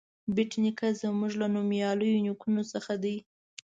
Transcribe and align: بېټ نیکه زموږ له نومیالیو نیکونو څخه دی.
بېټ 0.35 0.51
نیکه 0.63 0.87
زموږ 1.01 1.31
له 1.41 1.47
نومیالیو 1.55 2.23
نیکونو 2.25 2.61
څخه 2.73 2.93
دی. 3.03 3.15